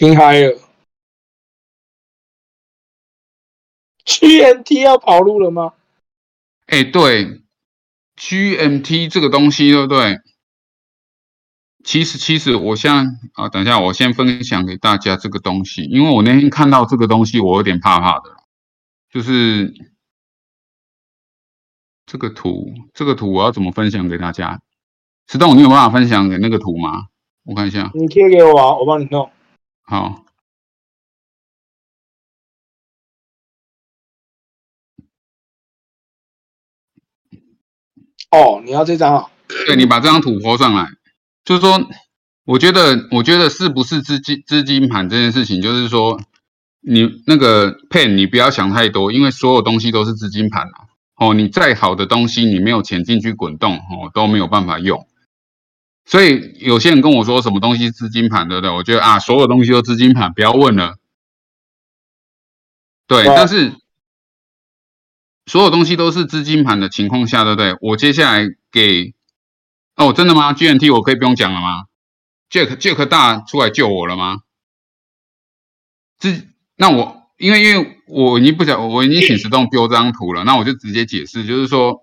[0.00, 0.58] 听嗨了
[4.06, 5.74] ，GMT 要跑路了吗？
[6.68, 7.42] 哎，对
[8.16, 10.20] ，GMT 这个东西，对不对？
[11.84, 13.02] 其实，其实我现在
[13.34, 18.36] 啊，等一下，我先分享给大家这个东西，因为我那天看到这个东西，我有点怕怕的，
[19.12, 19.74] 就是
[22.06, 24.62] 这个图，这个图我要怎么分享给大家？
[25.26, 27.08] 石栋，你有办法分享给那个图吗？
[27.44, 29.30] 我看一下，你贴给我啊，我帮你弄。
[29.90, 30.24] 好。
[38.30, 39.28] 哦，你要这张啊？
[39.48, 40.86] 对，你把这张图拖上来。
[41.44, 41.88] 就是说，
[42.44, 46.20] 我觉得，我觉得是不是资金资金盘这件事情，就是说，
[46.80, 50.86] 你那个 pen 你不要想太多，因为所有东西都是资金盘啊。
[51.16, 55.08] 哦，你再好的东西，你没有钱进去滚动，哦，都没有办法用。
[56.04, 58.70] 所以有些人跟我说什么东西资金盘，对不对？
[58.70, 60.96] 我觉得啊，所有东西都资金盘，不要问了。
[63.06, 63.74] 对，但是。
[65.46, 67.76] 所有东西都是资金盘的情况下，对不对？
[67.80, 69.14] 我接下来给
[69.96, 71.86] 哦，真的吗？GNT 我可以不用讲了吗
[72.48, 74.42] ？Jack Jack 大出来救我了吗？
[76.20, 82.00] 这那我因为因为我已经不想，我已经请石栋丢这张图了，那我就直接解释，就是说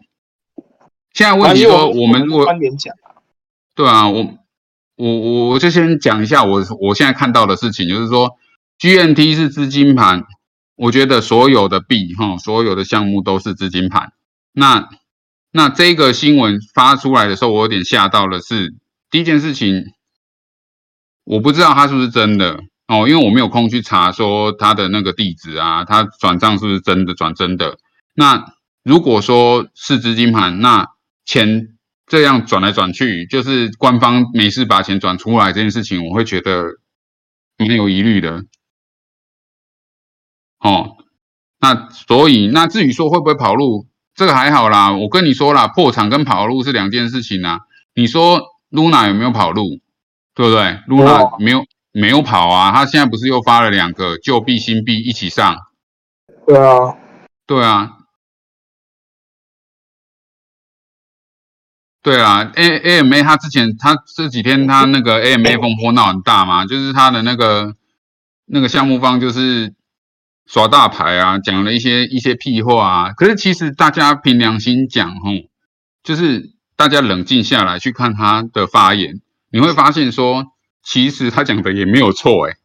[1.14, 2.46] 现在问题说我们我
[3.78, 4.34] 对啊，我
[4.96, 8.32] 我我就先讲一下我我现在看到的事情，就是说
[8.80, 10.26] GNT 是资金盘。
[10.76, 14.14] 我觉得所有的币哈，所有的项目都是资金盘。
[14.52, 14.90] 那
[15.52, 18.76] 那这个新闻发出来的时候，我有点吓到的是，
[19.10, 19.86] 第一件事情，
[21.24, 27.78] 我不知道它是不是真的哦，因为我没有空去查说它的那个地址啊，它转账是不是真的转真的。
[28.16, 28.54] 那
[28.84, 30.88] 如果说是资金盘，那
[31.26, 31.77] 钱
[32.08, 36.64] 这样转来转去，就是官方没事把钱转出来这件事情，我会觉得
[37.58, 38.46] 蛮有疑虑的。
[40.60, 40.96] 哦，
[41.60, 44.94] 那所以那至于说会不会跑路，这个还好啦。
[44.94, 47.60] 我跟你说啦，破产跟跑路是两件事情啊。
[47.94, 48.42] 你说
[48.72, 49.80] Luna 有没有跑路，
[50.34, 55.58] 对不对？Luna 没有没有跑啊，他现在不是又发了两个旧币新币一起上？
[56.48, 56.96] 对啊，
[57.46, 57.97] 对啊，
[62.08, 62.50] 对啊。
[62.56, 67.76] A A M A 他之前他这几天他那个 A M A 风波闹很大嘛，就是他的那个
[68.46, 69.74] 那个项目方就是。
[70.50, 73.12] 耍大牌啊，讲了一些一些屁话啊。
[73.12, 75.32] 可是其实大家凭良心讲，吼，
[76.04, 79.20] 就是大家冷静下来去看他的发言，
[79.52, 80.46] 你会发现说，
[80.82, 82.56] 其实他讲的也没有错，诶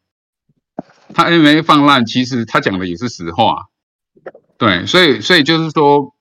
[1.12, 3.66] 他 A M A 放烂，其实他讲的也是实话。
[4.58, 6.14] 对，所以所以就是说，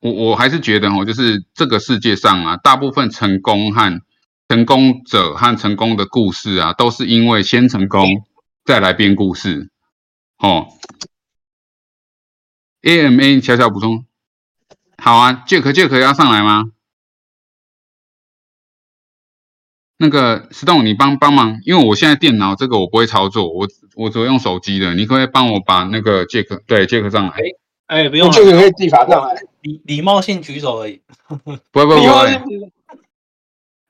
[0.00, 4.00] 我我还是觉得，哦，就是这个世界上啊，大部分成功和
[4.48, 8.24] 成功者和成功的故事啊，都是因为先成功
[8.64, 9.70] 再来编故事。
[10.38, 10.68] 哦
[12.82, 14.06] ，AMA 小小补充，
[14.96, 16.64] 好啊，Jack Jack 要上来吗？
[19.98, 27.36] 那个 Stone，你帮帮忙，因为我现在电脑这个我不会操作，我我只会用手机的，你可以帮我把那个 Jack 对 Jack 上来。
[27.90, 31.02] 哎，不用可以自发上来，礼礼貌性举手而已。
[31.26, 31.36] 不
[31.72, 31.94] 不不不。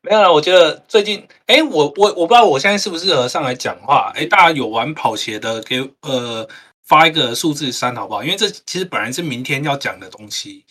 [0.01, 4.11] 没有了，我觉得最近，哎，我我我不知道我现在适不适合上来讲话。
[4.17, 6.49] 哎，大家有玩跑鞋的，给呃
[6.87, 8.25] 发一个数字三好不好？
[8.25, 10.65] 因为这其实本来是明天要讲的东西，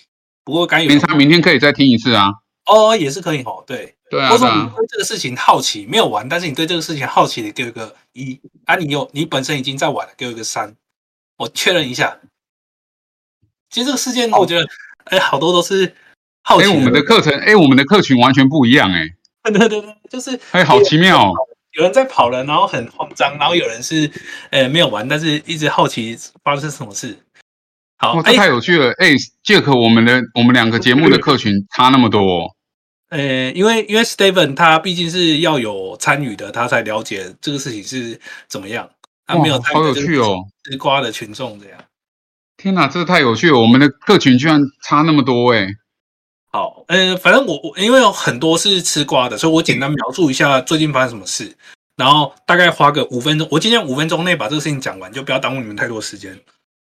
[0.44, 1.00] 不过该有。
[1.00, 2.31] 他明天可以再听一次啊。
[2.66, 3.94] 哦，也是可以哦，对。
[4.09, 4.31] 对啊。
[4.31, 8.41] 或者你对这个事情好奇，没有玩，但是你对这个事情好奇的，给我个一。
[8.66, 10.75] 啊，你有你本身已经在玩了，给我一个三。
[11.38, 12.17] 我确认一下。
[13.69, 14.67] 其实这个事件，我觉得，
[15.05, 15.93] 哎，好多都是
[16.43, 16.67] 好奇。
[16.67, 19.07] 哎，我们的课程，哎，我们的客群完全不一样，哎。
[19.51, 21.31] 对对对，就是哎，好奇妙！
[21.71, 24.09] 有人在跑了，然后很慌张，然后有人是
[24.49, 27.17] 呃没有玩，但是一直好奇发生什么事。
[27.97, 28.91] 好，这太有趣了！
[28.97, 29.11] 哎
[29.43, 32.55] ，Jack，我们的我们两个节目的客群差那么多。
[33.09, 38.89] 呃，因为因为 Steven 他毕竟是要有参与的，他才了解这个事情是怎么样。
[39.25, 41.79] 他没有好有趣哦，吃瓜的群众这样。
[42.61, 43.58] 天哪，这个太有趣了！
[43.58, 45.66] 我们的客群居然差那么多哎。
[46.52, 51.56] 好，呃，反正我我因为有很多是吃瓜的，所以我简单描述一下最近发生什么事，
[51.96, 56.38] 然后大概花个五分钟，我今天五分钟内把这个事情讲完，就不要耽误你们太多时间。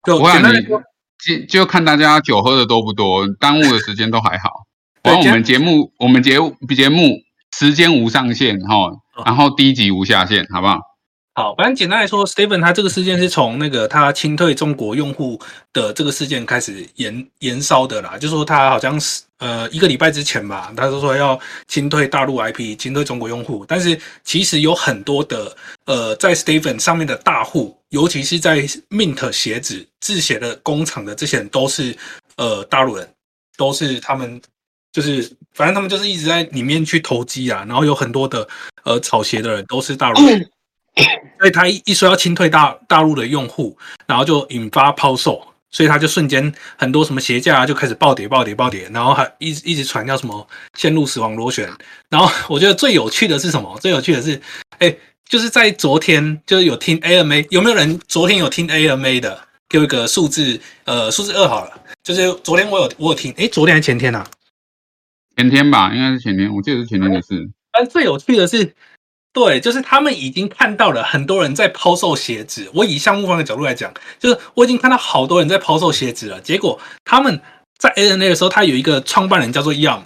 [0.04, 0.80] 就简单说，
[1.22, 4.64] 就就看大家酒喝的多不多，耽误的时间都还好。
[5.04, 6.38] 然后我们节目，我们节
[6.74, 7.18] 节目
[7.58, 8.90] 时间无上限哈，
[9.26, 10.78] 然后低级无下限，好不好？
[11.38, 15.40] 好，反正简单来说，Steven 他这个事件是从那个他清退中国用户
[15.72, 18.18] 的这个事件开始延延烧的啦。
[18.18, 21.38] 就说他好像是呃一个礼拜之前吧，他就说要
[21.68, 23.64] 清退大陆 IP，清退中国用户。
[23.68, 31.96] 但是其实有很多的呃在 Steven 上面的大户，尤其是在 Mint 鞋子制鞋的工厂的这些人都是
[32.36, 33.08] 呃大陆人，
[33.56, 34.42] 都是他们
[34.90, 35.22] 就是
[35.54, 37.64] 反正他们就是一直在里面去投机啊。
[37.68, 38.48] 然后有很多的
[38.82, 40.44] 呃炒鞋的人都是大陆人。
[41.38, 45.40] 所以他一一说要清退大大陆的用户，然后就引发抛售，
[45.70, 51.68] 所以他就瞬间很多什么鞋价就开始暴跌暴跌暴跌，然后还一直一直传叫什么陷入死亡螺旋。
[52.10, 53.78] 然后我觉得最有趣的是什么？
[53.80, 54.40] 最有趣的是，
[54.78, 54.92] 哎，
[55.28, 59.38] 就是在昨天就是有听 AMA，有没有人昨天有听 AMA 的？
[59.68, 61.80] 给我一个数字，呃，数字二好了。
[62.02, 64.26] 就是昨天我有我有听，哎，昨天还是前天呐？
[65.36, 67.48] 前天吧，应该是前天，我记得是前天的事。
[67.72, 68.74] 但最有趣的是。
[69.38, 72.68] 对，就是他们已经看到了很多人在抛售鞋子。
[72.74, 76.40] 我以项目方的角度来讲，就是我已经看到好多人在抛售鞋子了。
[76.40, 77.40] 结果他们
[77.78, 80.02] 在 A N A 的时候，他有一个创办人叫做 Young，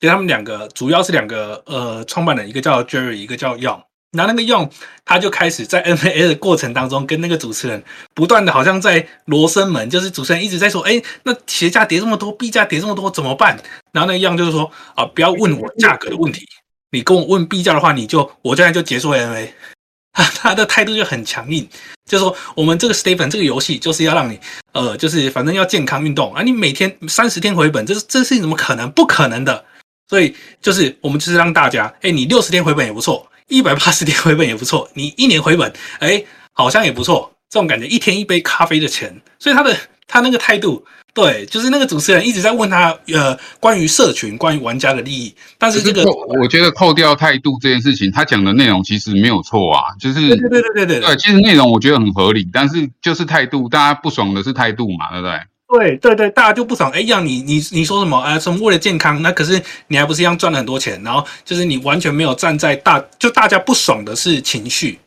[0.00, 3.82] 就他们两个主要是两个呃创办人，一个叫 Jerry，一个叫 Young。
[4.16, 4.70] 然后那个 Young
[5.04, 7.84] 他就开始在 N A A 的过程当中，跟那个主持人
[8.14, 13.58] 不断的好像在罗生门，就是主持人一直在说，哎，那鞋价跌这么多，币价跌这么多怎么办？
[13.92, 16.46] 然后那个 Young 就是说啊，不要问我价格的问题。
[16.92, 19.48] 你跟我问 B 价的话，你就我这样就结束 MA，
[20.12, 21.66] 他他的态度就很强硬，
[22.08, 24.38] 就说我们这个 Stephen 这个游戏就是要让你
[24.72, 28.90] 呃，就是反正要健康运动啊，你每天三十天回本，这是这事情怎么可能？
[28.92, 29.64] 不可能的。
[30.08, 36.22] 所以就是我们就是让大家，哎，你六十天回本也不错，一百八十天回本也不错，你一年回本，哎，
[36.52, 39.74] 好像也不错，这种感觉，一天一杯咖啡的钱，所以他的
[40.06, 40.84] 他那个态度。
[41.14, 45.34] 对，就是那个主持人一直在问他，呃，关于社群、关于玩家的利益。
[45.58, 46.02] 但是这个，
[46.40, 55.38] 我觉得扣掉态度这件事情，他讲的内容其实没有错啊，就是对对对对对对，其实内容我觉得很合理，但是就是态度，大家不爽的是态度嘛，对不对？
[55.72, 56.90] 对对对，大家就不爽。
[56.90, 58.18] 哎呀，你你你说什么？
[58.20, 59.20] 哎，什么为了健康？
[59.22, 61.00] 那可是你还不是一样赚了很多钱？
[61.02, 64.98] 然后就是你完全没有站在大，就大家不爽的是情绪。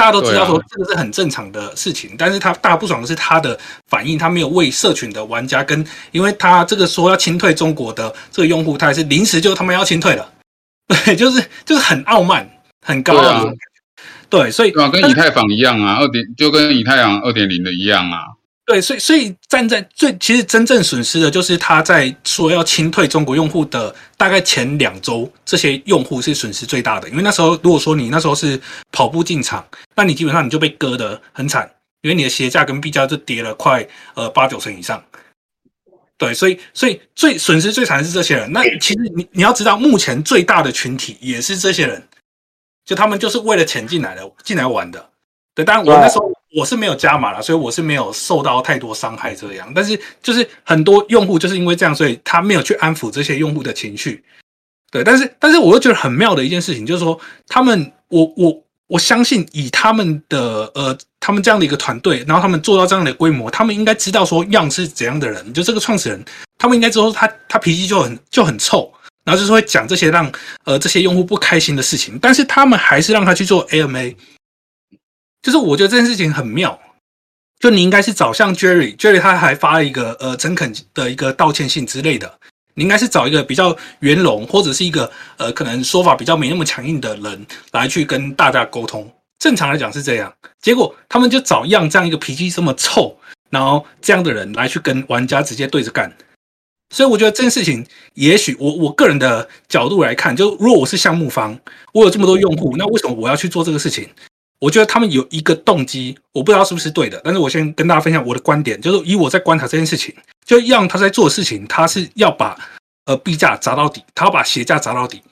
[0.00, 10.32] 大家都知道说这个是很正常的事情，但是他大家不爽的是他的反应，他没有为社群的玩家跟，因为他这个说要清退中国的这个用户，他也是临时就他妈要清退了，
[10.88, 12.48] 对，就是就是很傲慢，
[12.80, 13.44] 很高傲，
[14.30, 18.22] 对，所以对啊，跟以太坊一样啊，二点就跟以太坊二点零的一样啊。
[18.70, 27.08] 对，所以所以站在最其实真正损失的就是他在说要清退中国用户的大概前两周，这些用户是损失最大的。
[27.08, 28.60] 因为那时候如果说你那时候是
[28.92, 31.68] 跑步进场，那你基本上你就被割得很惨，
[32.02, 33.84] 因为你的鞋价跟币价就跌了快
[34.14, 35.02] 呃八九成以上。
[36.16, 38.52] 对，所以所以最损失最惨的是这些人。
[38.52, 42.00] 那其实你你要知道，目前最大的群体也是这些人，
[42.84, 45.10] 就他们就是为了钱进来的，进来玩的。
[45.56, 46.30] 对，当然我那时候。
[46.56, 49.72] 我是没有加码了，所以我是没有受到太多伤害这样。
[49.74, 54.24] 但是就是很多用户就是因为这样，所以他没有去安抚这些用户的情绪。
[54.90, 65.54] 对，但是但是我又觉得很妙的一件事情，就是说他们，我我我相信以他们的呃，他们这样的一个团队，然后他们做到这样的规模，他们应该知道说样是怎样的人。
[65.54, 66.20] 就这个创始人，
[66.58, 68.92] 他们应该知道他他脾气就很就很臭，
[69.22, 70.28] 然后就是会讲这些让
[70.64, 72.18] 呃这些用户不开心的事情。
[72.20, 74.16] 但是他们还是让他去做 AMA。
[75.42, 76.78] 就是我觉得这件事情很妙，
[77.58, 82.32] 就你应该是找像 Jerry，Jerry 他还发了一个呃诚恳的一个道歉信之类的，
[82.74, 89.10] 你应该是找一个比较圆融或者是一个呃可能说法比较没那么强硬的人来去跟大家沟通。
[89.38, 90.30] 正常来讲是这样，
[90.60, 93.16] 结果他们就找样这样一个脾气这么臭，
[93.48, 96.14] 然后这样的人来去跟玩家直接对着干。
[96.94, 101.58] 所以我觉得这件事情，也许我我个人的角度来看，就如果我是项目方，
[101.94, 104.06] 我有这么多用户，那为什么我要去做这个事情？
[104.60, 110.14] 我觉得他们有一个动机，我不知道是不是对的，但是我先跟大家分享我的观点，就是以我在观察这件事情，
[110.44, 112.54] 就让他在做的事情，他是要把
[113.06, 115.22] 呃币价砸到底，他要把鞋价砸到底，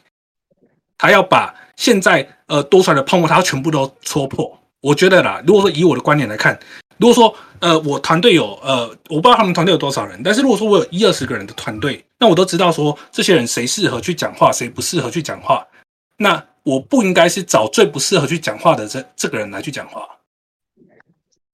[0.97, 4.59] 他要把现在呃多出来的泡沫，他要全部都戳破。
[4.81, 6.59] 我觉得啦，如果说以我的观点来看，
[6.97, 15.67] 如果说呃我团队有呃我不知道他们团队有多少人，但是如果说我有一二十个人的团队，那我都知道说这些人谁适合去讲话，谁不适合去讲话，
[16.17, 16.43] 那。
[16.69, 20.07] 我不应该是找最不适合去讲话的这这个人来去讲话，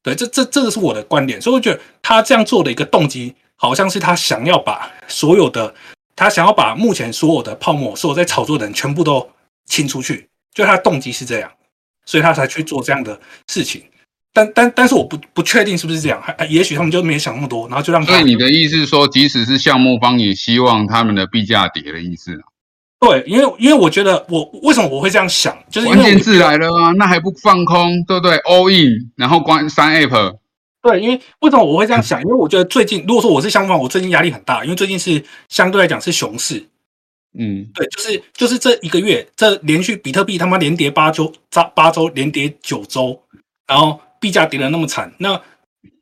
[0.02, 5.73] 对，这这这个是我的观点，所以我觉得他这样做的一个动机，好像是他想要把所有的
[6.16, 9.30] 他想要把目前所有的泡沫，所有在炒作的人全部都
[9.66, 11.50] 清出去，就他的动机是这样，
[12.04, 13.83] 所以他才去做这样的事情。
[14.33, 18.04] 但但但是我不不确定是不是这样，还也许他们就没想那么多，然后就让。
[18.04, 22.33] 所以你的意思是说，即使是项目方也希望他们的币价跌的意思？
[23.04, 30.37] 对，因为因为我觉得我为什么我会这样想，就是因为我关键字来了啊，那还不放空，对不对？all in，然后关删 app，
[30.82, 32.20] 对，因为为什么我会这样想？
[32.23, 36.66] 因为我觉得最近，如果说我是相反，我最近压力很大，因为最近是相对来讲是熊市，
[37.38, 43.20] 嗯，对，就是就是这一个月，这连续比特币他妈连跌八周，八八周连跌九周，
[43.66, 45.40] 然后币价跌得那么惨，那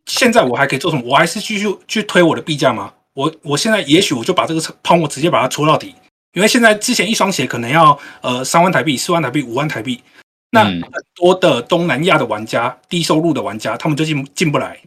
[0.07, 1.03] 现在我还可以做什么？
[1.07, 2.93] 我还是继续去推我的币价吗？
[3.15, 5.95] 我我现在也许我就把这个泡沫直接把它戳到底，
[6.33, 10.03] 因为现在之前一双鞋可能要呃三万台币、四万台币、五万台币，
[10.51, 10.81] 那嗯。
[10.81, 14.79] 很多的东南亚的玩家、低收入的玩家，他们就进进不来。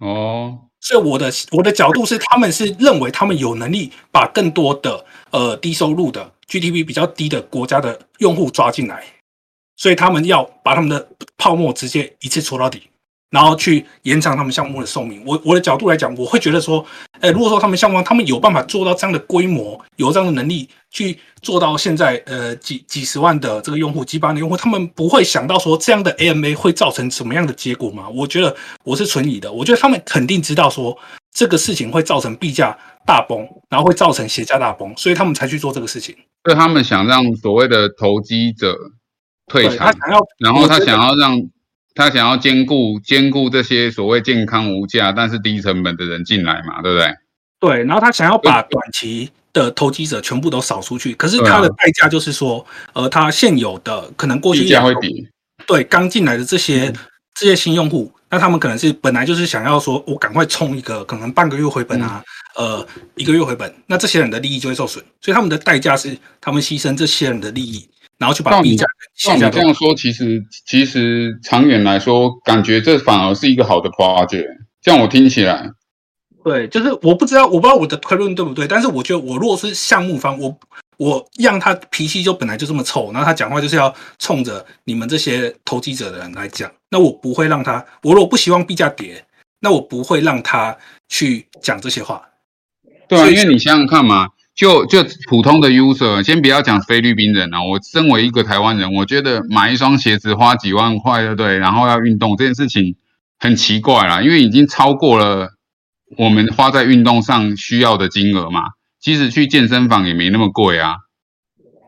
[0.00, 9.04] 哦，所以我的我的角度是，他们是认为他们有能力把更多的呃低收入的 GDP 比较低的国家的用户抓进来，
[9.76, 12.82] 所以他们要把他们的泡沫直接一次戳到底，
[13.30, 15.22] 然后去延长他们项目的寿命。
[15.26, 16.84] 我我的角度来讲，我会觉得说，
[17.20, 28.08] 哎，如果说他们项目他们有办法做到这样的规模，有这样的能力去做到现在呃几几十万的这个用户、几百万的用户，他们不会想到说这样的 AMA 会造成什么样的结果吗？
[28.08, 29.52] 我觉得我是存疑的。
[29.52, 30.96] 我觉得他们肯定知道说
[31.32, 36.16] 这个事情会造成币价大崩，然后会造成鞋价大崩，所以他们才去做这个事情。
[36.44, 38.74] 所以他们想让所谓的投机者
[39.48, 41.36] 退场，他想要，然后他想要让
[41.98, 47.12] 他想要兼顾兼顾这些所谓健康无价但是低成本的人进来嘛，对不对？
[47.58, 55.30] 对，然后他想要把短期的投机者全部都扫出去，可是他的代价就是说，呃，他现有的可能过去币价会一两跌，
[55.66, 56.94] 对刚进来的这些、嗯。
[57.40, 62.20] 这些新用户，那他们可能是本来就是想要说，我赶快冲一个可能半个月回本啊，
[62.56, 62.66] 嗯。
[62.66, 68.84] 呃，一个月回本，那这些人的利益就会受损，所以他们的代价是他们牺牲这些人的利益，然后去把照你币价
[69.16, 74.46] 照你这样说，其实其实长远来说，感觉这反而是一个好的 project。
[74.80, 75.70] 这样我听起来，
[76.44, 80.58] 对，就是我不知道，我不知道我的推论对不对，但是我觉得我如果是项目方，我
[80.96, 89.24] 我让他脾气就本来就这么臭，然后他讲话就是要冲着你们这些投机者的人来讲，那我不会让他，我如果不希望币价跌，
[89.60, 90.76] 那我不会让他
[91.08, 92.22] 去讲这些话。
[93.08, 101.58] 对啊，因为你想想看嘛，就就普通的 user，先不要讲菲律宾人啊，我身为一个台湾人，我觉得买一双鞋子花几万块，对不对？
[101.58, 102.96] 然后要运动这件事情
[103.38, 105.50] 很奇怪啦，因为已经超过了
[106.16, 108.62] 我们花在运动上需要的金额嘛。
[108.98, 110.96] 即使去健身房也没那么贵啊。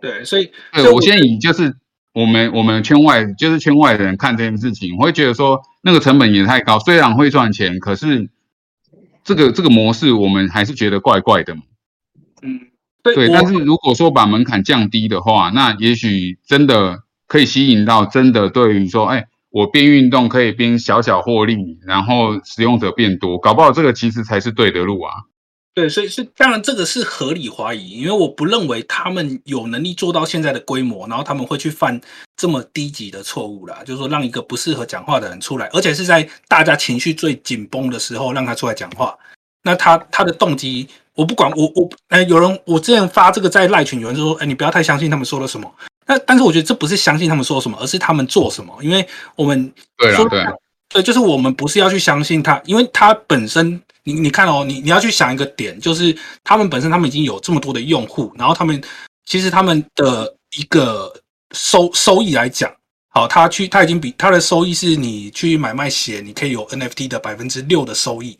[0.00, 1.74] 对，所以对，我先以就是
[2.14, 8.30] 我们我们圈外就是圈外的人看这件事情，我会觉得说那个成本也太高，虽然会赚钱，可是
[9.24, 11.62] 这个这个模式我们还是觉得怪怪的嘛。
[12.42, 12.60] 嗯，
[13.02, 25.12] 对，对，但是如果说把门槛降低的话，那也许真的可以吸引到真的对于说，哎，我边运动可以边小小获利，然后使用者变多，搞不好这个其实才是对的路啊。
[25.72, 31.98] 对，所以是当然这个是合理怀疑，因为我不认为他们有能力做到现在的规模，然后他们会去犯
[32.36, 39.16] 这么低级的错误啦，就是说让一个不适合讲话的人出来，而且是在大家情绪最紧绷的时候让他出来讲话。
[39.62, 45.70] 那他他的动机，我不管，我我哎，有人我之前发这个在赖群，有人就说，哎，你不要太相信他们说了什么。
[46.06, 50.44] 那但是我觉得这不是相信他们说什么，而是他们做什么，因为我们，对了对，
[50.88, 58.82] 对，就是我们不是要去相信他，因为他本身，你你看哦，你你要去想一个点，就是他们本身他们已经有这么多的用户，然后他们
[59.24, 61.12] 其实他们的一个
[61.52, 62.72] 收收益来讲，
[63.10, 68.36] 好，他去他已经比他的收益是你去买卖鞋，你可以有 NFT 的百分之六的收益，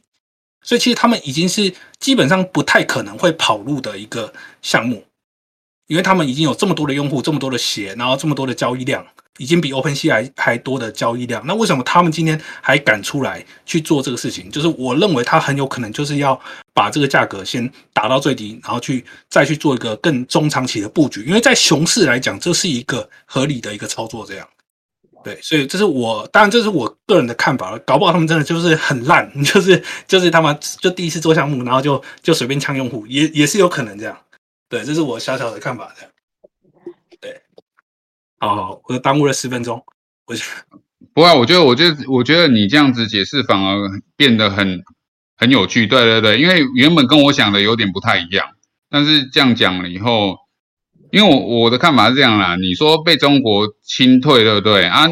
[0.62, 5.04] 所以其实他们已经是基本上不太可能会跑路的一个项目，
[5.86, 9.06] 因为他们已经有这么多的用户，这么多的鞋，然后这么多的交易量。
[9.38, 14.50] 已经比 OpenSea 还还多的交易量，那为什么他们今天还敢出来去做这个事情？
[14.50, 16.38] 就是我认为他很有可能就是要
[16.74, 21.22] 把这个价格先打到最低，然后去再去做一个更中长期的布局。
[21.24, 24.46] 因为在熊市来讲，这是一个合理的一个操作，这样。
[25.22, 27.78] 对，所以这是我，当然这是我个人的看法了。
[27.80, 34.16] 搞不好他们真的就是很烂， 就是就是他们就第一次做项目，然后就就随便呛用户，也也是有可能这样。
[34.68, 36.10] 对，这是我小小的看法，这样。
[37.20, 37.42] 对，
[38.38, 39.84] 好好，我耽误了十分钟，
[40.26, 40.42] 我就
[41.12, 43.76] 不啊我觉得，我觉得，我觉得你这样子解释反而
[44.16, 44.82] 变得很
[45.36, 45.86] 很有趣。
[45.86, 48.46] 对对对，因为原本跟我想的有点不太一样，
[48.88, 50.38] 但是这样讲了以后，
[51.10, 55.06] 因为我我的看法是这样啦，你说被中国清退，对不对啊？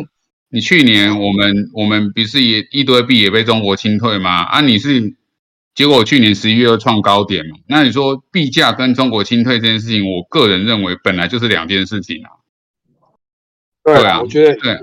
[0.51, 4.45] 你去年我们我们不是也一堆币也被中国清退吗？
[4.45, 5.15] 啊，你是
[5.75, 7.57] 结果去年十一月又创高点嘛？
[7.67, 12.31] 那你说币价跟中国清退这件事情，我个人认为本来就是两件事情啊。
[13.85, 14.79] 对对啊我觉得对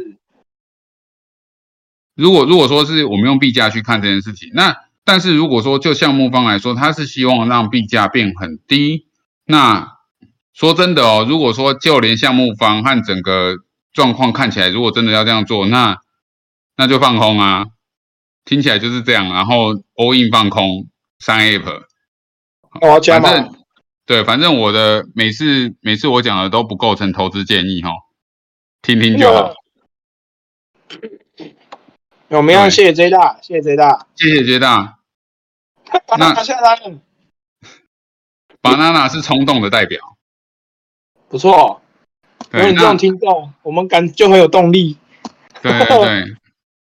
[2.16, 9.08] 如果如果说是我们用币价去看这件事情，那但是如果说就项目方来说，他是希望让币价变很低，
[9.46, 9.95] 那
[10.56, 13.58] 说真的哦，如果说就连项目方和整个
[13.92, 15.98] 状况看起来，如果真的要这样做，那
[16.78, 17.66] 那就放空啊，
[18.46, 20.88] 听起来就是这样，然后 all in 放空
[21.20, 21.84] 三 app，
[22.80, 23.30] 我要加码。
[23.30, 23.54] 反正
[24.06, 27.90] 对，反正我的每次每次我讲的都不构成投资建议哈，
[28.82, 29.54] 听听就好。
[32.30, 35.00] 我们要谢谢 J 大，谢谢 J 大，谢谢 J 大。
[36.18, 36.34] 那
[38.62, 40.00] banana 是冲动的代表，
[41.30, 41.82] 不错。
[42.52, 44.98] 有你这种听众，我们感就很有动力。
[45.62, 46.36] 对对，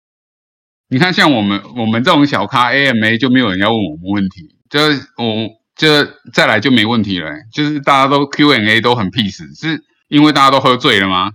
[0.89, 4.81] 你看像我们我们这种小咖 AMA 就没有人要问我们问题，就
[5.17, 11.33] 我就再来就没问题了，就是大家都 Q&A 都很 peace，是因为大家都喝醉了吗？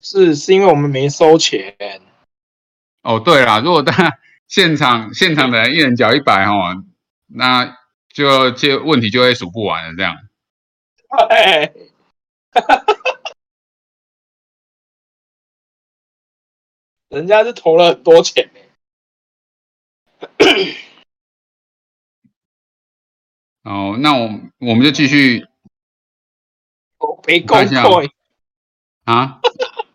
[0.00, 1.76] 是是因为我们没收钱。
[3.02, 6.52] 哦，对啦，如果大家现场现场的人一人缴一百哈，
[7.28, 7.76] 那
[8.12, 10.16] 就这问题就会数不完了，这样。
[11.28, 11.90] 对，
[17.10, 18.50] 人家是投了很多钱
[23.64, 24.28] 哦，那我
[24.58, 25.46] 我们就继续。
[26.98, 28.10] 欧贝公 coin
[29.04, 29.40] 啊？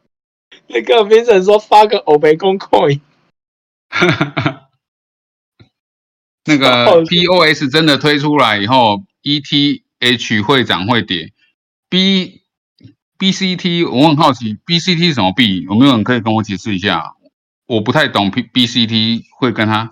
[0.67, 2.99] 那个评审说发个欧贝公 coin。
[6.43, 9.03] 那个 POS 真的推出来以后
[9.99, 11.33] ，ETH 会涨会跌。
[11.89, 12.41] B
[13.17, 15.61] BCT 我很好奇，BCT 是什么币？
[15.61, 17.13] 有没有人可以跟我解释一下？
[17.65, 19.89] 我不太懂 P BCT 会跟它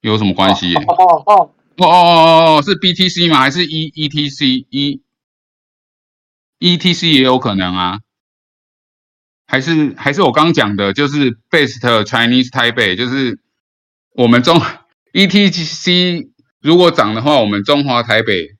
[0.00, 0.74] 有什么关系？
[0.74, 3.38] 哦哦哦哦哦哦，是 BTC 吗？
[3.40, 5.02] 还是 E ETC E
[6.58, 8.00] ETC 也有可能啊？
[9.46, 13.40] 还是还是我刚讲的，就是 Best Chinese Taipei，就是
[14.12, 14.60] 我们中。
[15.12, 16.28] ETC
[16.60, 18.50] 如果涨的话，我们中华台北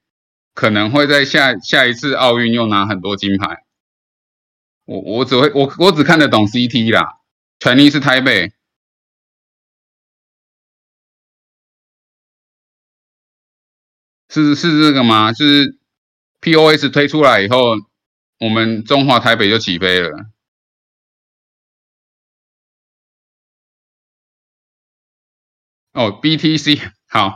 [0.54, 3.64] 可能会在下下一次奥运又拿很多金牌。
[4.84, 7.20] 我我只会我我只看得懂 CT 啦，
[7.60, 8.52] 全力是台北，
[14.28, 15.32] 是是这个吗？
[15.32, 15.78] 就是
[16.40, 17.76] POS 推出来以后，
[18.38, 20.26] 我们中华台北就起飞了。
[25.92, 27.34] 哦，BTC 好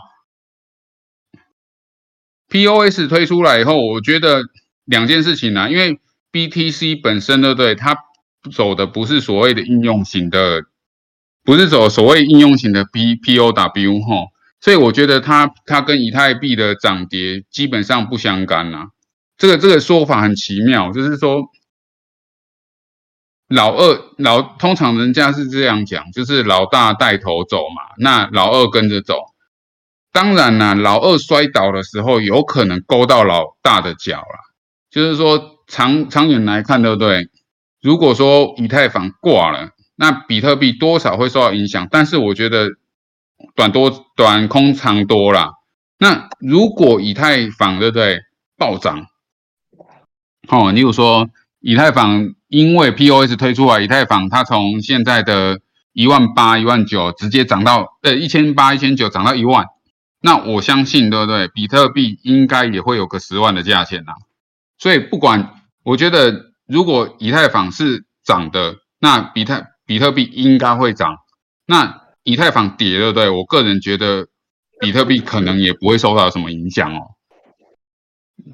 [2.54, 4.44] ，POS 推出来以后，我觉得
[4.84, 5.98] 两件事情啊，因为
[6.30, 7.74] BTC 本身对不对？
[7.74, 7.98] 它
[8.54, 10.62] 走的不是所谓的应用型的，
[11.42, 14.28] 不是走所谓应用型的 BPOW 哈，
[14.60, 18.86] 所以我觉得它它跟以太币的涨跌基本上不相干呐。
[19.36, 21.42] 这个这个说法很奇妙，就是说。
[23.48, 29.33] 老二老通常人家是这样讲，就是老大带头走嘛，那老二跟着走。
[30.14, 34.54] 当然啦，老二摔倒的时候，有可能勾到老大的脚了。
[34.88, 37.28] 就是说长长远来看，对不对？
[37.82, 41.88] 如果说以太坊挂了，那比特币多少会受到影响。
[41.90, 42.68] 但是我觉得
[43.56, 45.54] 短多短空长多啦。
[45.98, 48.20] 那如果以太坊对不对
[48.56, 49.06] 暴涨？
[50.48, 51.28] 哦，你有说
[51.60, 52.34] 以太坊。
[52.46, 55.58] 因为 POS 推出来，以太坊它从现在的
[55.92, 59.66] 一万八、一万九直接涨到呃一千八、一千九，涨到一万。
[60.26, 61.48] 那我相信，对不对？
[61.48, 64.14] 比特币应该也会有个十万的价钱呐。
[64.78, 71.18] 所以不管，我觉得如果以太坊是涨的，那比特比特币应该会涨。
[71.66, 73.28] 那以太坊跌，对不对？
[73.28, 74.28] 我个人觉得
[74.80, 77.00] 比特币可能也不会受到什么影响哦。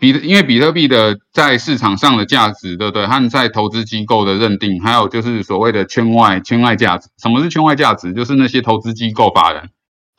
[0.00, 3.06] 比，因为比特币的在市场上的价值，对不对？
[3.06, 7.08] 和在投资机构的认定，还有就是所谓的圈外圈外价值。
[7.22, 8.12] 什么是圈外价值？
[8.12, 9.70] 就是那些投资机构法人，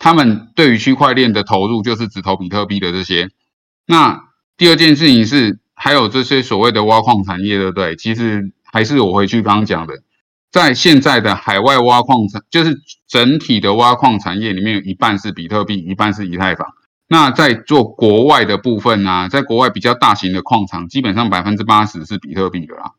[0.02, 3.30] 他们对于区块链的投入，就是只投比特币的这些。
[3.86, 4.24] 那
[4.58, 7.96] 第二件事情是，还有这些所谓的挖矿产业，对不对？
[7.96, 9.94] 其实还是我回去刚刚讲的，
[10.52, 16.68] 在现在的海外挖矿产，就是整体的挖矿产业里面，一半是比特币，一半是以太坊。
[17.08, 22.94] 那在做国外的部分呢，在国外比较大型的矿场，基本上百分之八十是比特币的啦。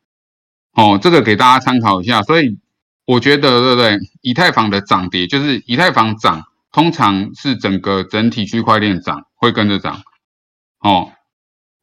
[0.75, 2.23] 哦，这个给大家参考一下。
[2.23, 2.59] 所以
[3.07, 3.99] 我觉得，对不对？
[4.21, 10.03] 以太坊的涨跌，就是以太坊涨，通常是整个整体区块链涨，会跟着涨。
[10.81, 11.13] 哦，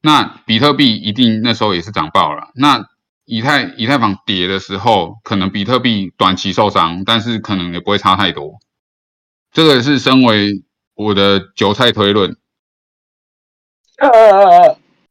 [0.02, 2.50] 那比特币一定那时候也是涨爆了。
[2.56, 2.84] 那
[3.24, 8.60] 以太以太坊跌的时候，可能比特币短期受伤，但是可能也不会差太多。
[9.54, 10.64] 这个是身为。
[11.00, 12.36] 我的韭菜推论，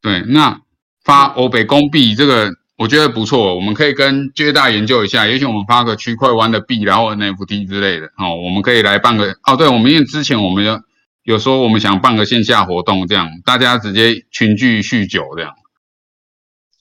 [0.03, 0.61] 对，那
[1.03, 10.81] 发欧北公币这个我觉得不错，我们可以跟接大研究一下，也许我们发个区块湾的币，然后 NFT 之类的，哦，我们可以来办个哦，对，我们因为之前我们有
[11.25, 15.53] 有时候我们想办个线下活动，这样大家直接群聚酗酒这样。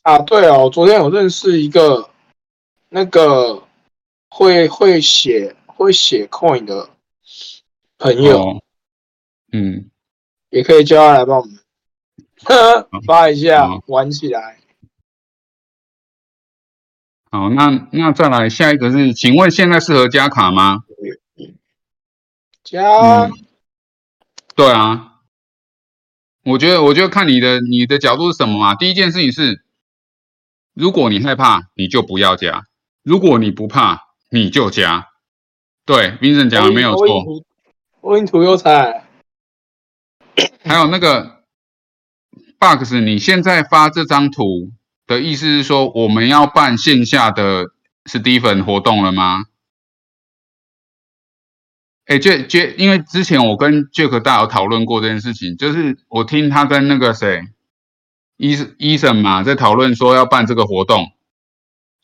[0.04, 2.12] 啊，对哦，昨天我认识一个
[2.90, 3.64] 那个
[4.30, 6.92] 会会写会写 coin 的
[7.98, 8.62] 朋友，
[9.52, 9.90] 嗯，
[10.52, 14.57] 也可以叫他来帮我们发一下，玩起来。
[17.30, 20.84] 好，那那再来下一个是，请问现在适合加卡吗？
[22.64, 23.30] 加，
[24.56, 25.20] 对啊，
[26.44, 28.76] 我觉得，我觉得看你的你的角度是什么嘛。
[28.76, 29.62] 第一件事情是，
[30.74, 32.64] 如果你害怕，你就不要加；
[33.04, 35.08] 如果你不怕，你就加。
[35.86, 37.24] 对，Vincent 讲的没有错。
[38.02, 39.06] 我印图有彩。
[40.64, 41.44] 还有那个
[42.58, 44.72] Box，你现在发这张图。
[45.08, 47.72] 的意思是说，我们要办线下的
[48.04, 49.46] Steven 活动了吗？
[52.06, 57.42] 哎，J J，因为之前我跟 Jack 大有讨论过这件事情，就是我听他跟那个谁，
[58.36, 61.14] 医医生嘛，在讨论说要办这个活动。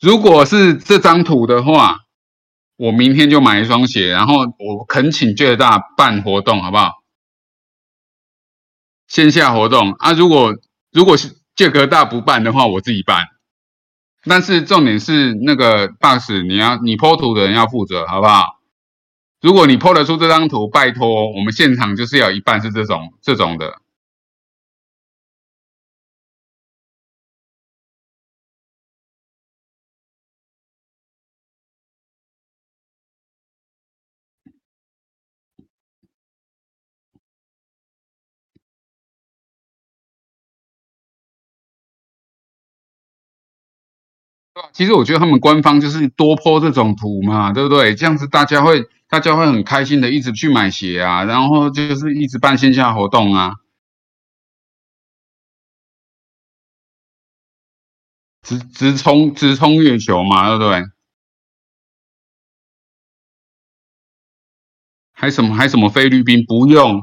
[0.00, 2.06] 如果是这张图的话，
[2.76, 7.02] 我明天就买一双鞋，然后我恳请 Jack 大办活动，好不好？
[9.08, 10.54] 线下活动啊，如果
[10.90, 11.43] 如果是。
[11.54, 13.28] 这个大不办的话，我自己办。
[14.24, 18.58] 但是重点是那个 box，你要你 po 图的人要负责，好不好？
[19.40, 23.80] 如果你 po 得出这张图，拜托，我们现场就是要一半是这种这种的。
[44.74, 47.94] 其实我觉得他们官方就是多泼这种图嘛，对不对？
[47.94, 53.54] 这样子大家会大家会很开心的一直去买鞋啊，然后就是一直办线下活动啊，
[58.42, 60.82] 直直冲直冲月球嘛，对不对？
[65.12, 67.00] 还什么还什么菲律宾不用？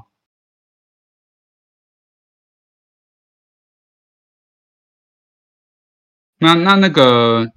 [6.38, 7.52] 那那那个，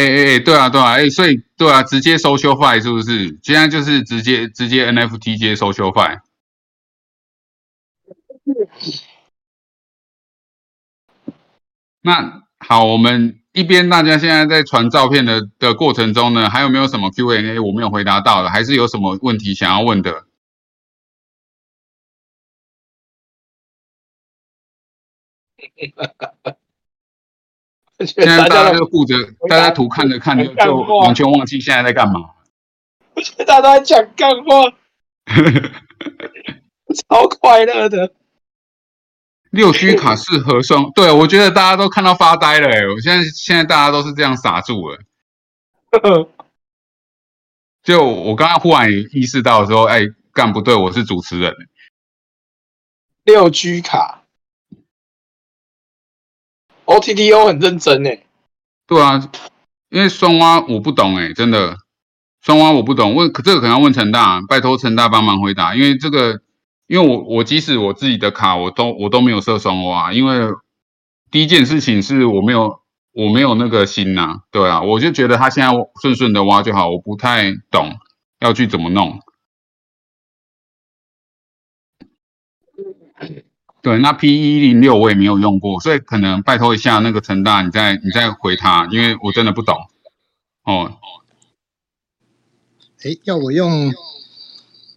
[0.00, 3.38] 哎哎哎，对啊对啊，哎，所以对啊，直接收修 file 是不是？
[3.42, 6.20] 现在就是直接直接 NFT 接收修 file。
[12.00, 18.48] 那好，我们一边大家现在在传照片的的过程中呢，还有没有什么 Q&A 我没有回答到的？
[18.48, 20.24] 还是有什么问题想要问的？
[28.06, 29.14] 现在大家就顾着，
[29.48, 32.30] 大家图看着看着就完全忘记现在在干嘛。
[33.46, 34.72] 大家都在讲干话，
[37.08, 38.12] 超快乐的。
[39.50, 42.68] 六 G 卡是合双，对我觉得大家都看到发呆了。
[42.68, 44.98] 哎，我现在现在大家都是这样傻住了。
[47.82, 51.52] 就我刚刚忽然意识到说，哎，干不对，我是主持人。
[53.24, 54.19] 六 G 卡。
[56.90, 58.26] O T T O 很认真诶，
[58.88, 59.30] 对啊，
[59.90, 61.76] 因为双蛙我不懂诶，真的，
[62.42, 66.40] 双蛙我不懂，问这个可能要问陈大，拜托陈大帮忙回答，因为这个，
[66.88, 70.48] 因为我我即使我自己的卡我都我都没有设双蛙，因为
[71.30, 72.80] 第一件事情是我没有
[73.12, 75.72] 我没有那个心呐，对啊，我就觉得他现在
[76.02, 77.98] 顺顺的挖就好，我不太懂
[78.40, 79.20] 要去怎么弄。
[83.82, 89.74] 对，那 P 一零六我也没有用过，所以可能拜托一下那个陈大，你再你再回他，因为我真的不懂。
[90.64, 90.92] 哦，
[93.02, 93.92] 哎，要我用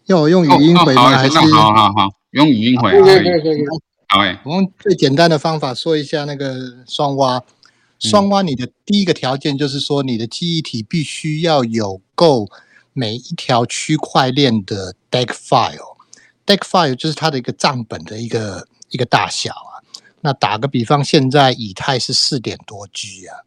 [0.08, 1.10] 要我用语音回吗？
[1.10, 3.26] 还是好好好，用语音回可以。
[4.10, 7.42] 好哎，我用最简单的方法说一下那个双挖。
[8.00, 12.50] 双挖你的第一个条件就是说，你的记忆体必须要有够
[12.92, 15.96] 每一条区块链的 deck file。
[16.46, 19.84] Deck file 就是它的一个账本的一个一个大小啊。
[20.22, 23.44] 那打个比方，现在以太是四点多 G 啊，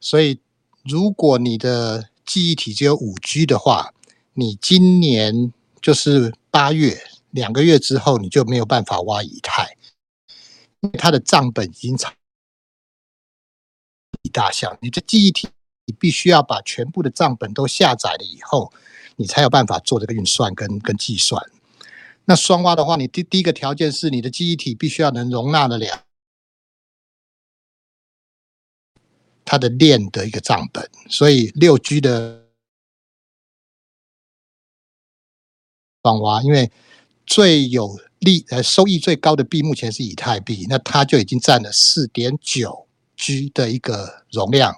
[0.00, 0.40] 所以
[0.82, 3.92] 如果你的记忆体只有五 G 的话，
[4.32, 6.98] 你今年就是八月
[7.32, 9.76] 两个月之后，你就没有办法挖以太，
[10.80, 12.10] 因为它的账本已经超
[14.32, 15.48] 大小，你的记忆体
[15.84, 18.72] 你必须要把全部的账本都下载了以后，
[19.16, 21.44] 你才有办法做这个运算跟跟计算。
[22.28, 26.04] 那双挖的话，你第第一个条件是你的记忆体必须要能容纳得了
[29.44, 32.48] 它的链的一个账本，所以六 G 的
[36.02, 36.72] 双挖，因为
[37.24, 44.74] 最有利呃收益最高的币目前是以太币，那它就已经占了四点九 G 的一个容量，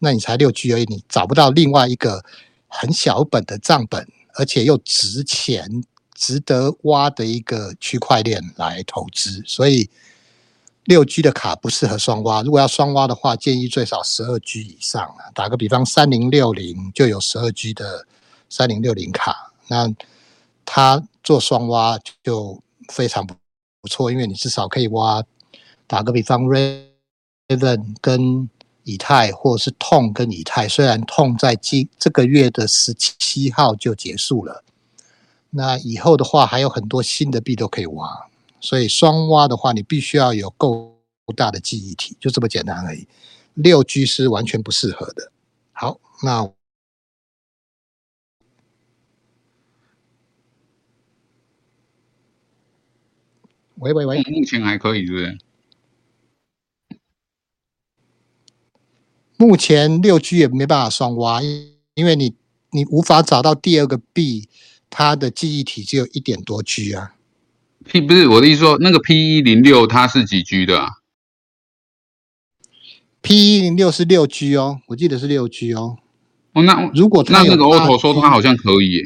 [0.00, 2.22] 那你才六 G 而已，你找不到另外一个
[2.68, 5.82] 很小本的账本，而且又值钱、
[6.24, 9.90] 值得挖的一个区块链来投资，所以。
[10.86, 15.32] 六 G 的卡不适合双挖，如果要双挖的话，建议最少十二 G 以上啊。
[15.34, 18.06] 打个比方，三零六零就有十二 G 的
[18.50, 19.90] 三零六零卡，那
[20.66, 23.34] 它做双挖就非常不
[23.80, 25.24] 不错，因为你至少可以挖。
[25.86, 28.50] 打个比方，Raven 跟
[28.82, 34.62] 以太，或者是痛跟以太，虽然痛在今这个月的十七号就结束了，
[35.56, 38.28] 那以后的话还有很多新的币都可以挖。
[38.60, 40.96] 所以双挖的话，你必须要有够
[41.36, 43.06] 大的记忆体，就这么简单而已。
[43.54, 45.30] 六 G 是完全不适合的。
[45.72, 46.42] 好，那
[53.76, 55.38] 喂喂喂，目前还可以，是不是？
[59.36, 62.34] 目前六 G 也没办法双挖，因为你
[62.70, 64.48] 你无法找到第二个币，
[64.96, 67.16] 它的记忆体只有一点多 G 啊。
[67.84, 70.88] P 不是我的意思说，那个 P 一零六它是几 G 的啊
[73.20, 75.98] ？P 一零六是六 G 哦，我记得是六 G 哦。
[76.52, 79.02] 哦，那如果那那个 Auto 说它好像可以耶。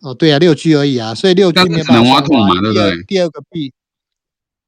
[0.00, 3.02] 哦，对啊，六 G 而已啊，所以六 G 没办法能挖痛嘛，对不对？
[3.04, 3.72] 第二个 B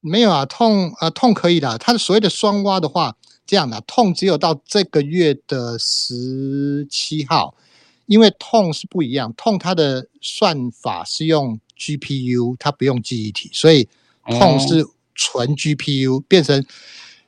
[0.01, 1.77] 没有啊，痛啊痛可以的。
[1.77, 7.55] 它的所谓的双挖的话，这样的痛只有到这个月的十七号。
[8.07, 13.89] 因为痛是不一样，痛它的算法是用 GPU，它不用记忆体，所以
[14.31, 16.65] 痛是纯 GPU 变成。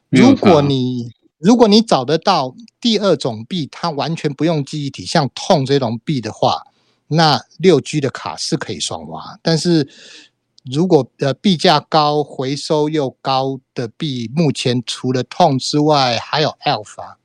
[0.08, 6.62] 如果你如果你找得到第二种币，它完全不用记忆体，像痛这种币的话，
[7.08, 9.38] 那六 G 的卡是可以双挖。
[9.42, 9.88] 但是
[10.64, 17.16] 如果呃币价高、回收又高的币，目前除了痛之外，还有 Alpha、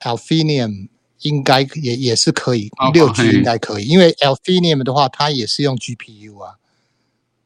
[0.00, 0.88] Alphinium。
[1.22, 6.54] 应该也也是可以，六 G 应该可以，因为 Alphinium 的话，它也是用 GPU 啊。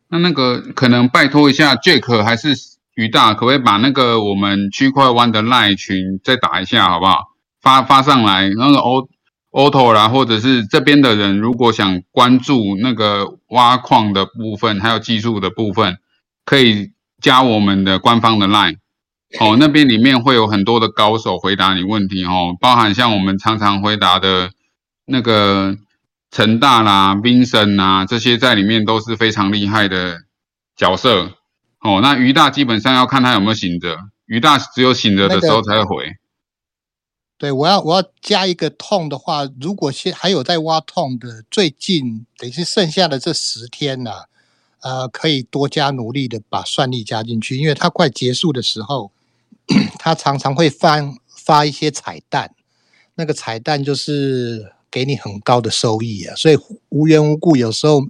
[0.09, 2.55] 那那个可能拜托一下 Jack 还是
[2.95, 7.29] 于大，可不可以把那个我们区块湾的赖群再打一下，好不好？
[7.61, 9.09] 发发上来，那个 O
[9.53, 15.99] Auto 啦，或者是这边的人，如果想关注那个挖矿的部分，还有技术的部分，
[16.45, 18.79] 可以加我们的官方的 Line。
[19.39, 24.51] 哦，那边里面会有很多的高手回答你问题哦，包含像我们常常回答的
[25.05, 25.77] 那个
[26.33, 30.23] 陈大啦、冰生啊，这些在里面都是非常厉害的
[30.75, 31.37] 角色
[31.81, 32.01] 哦。
[32.03, 36.17] 那于大基本上要看他有没有醒着，于大只有醒着的时候才会回。
[37.39, 44.11] 对，我要我要加一个痛的话，如果现还有在挖痛的，最近等于是剩下的这十天呢，
[44.83, 49.13] 呃，可以多加努力的把算力加进去，因为它快结束的时候。
[49.99, 52.55] 他常常会发发一些彩蛋，
[53.15, 58.03] 那个彩蛋就是给你很高的收益啊，所以无缘无故有时候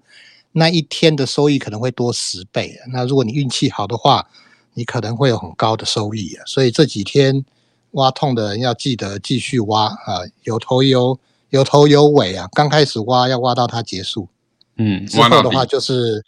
[0.53, 2.79] 那一天的收益可能会多十倍。
[2.83, 4.29] 啊那如果你运气好的话，
[4.75, 6.43] 你可能会有很高的收益啊。
[6.47, 7.45] 所以这几天
[7.93, 11.19] 挖痛的人要记得继续挖啊，有头有
[11.51, 12.49] 有头有尾啊。
[12.53, 14.29] 刚开始挖要挖到它结束，
[14.77, 16.25] 嗯，之后的话就是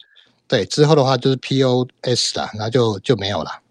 [0.48, 3.61] 对，之后的话就是 POS 了，那就就没有了。